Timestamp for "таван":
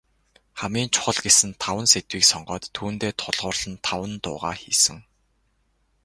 1.63-1.87, 3.87-4.11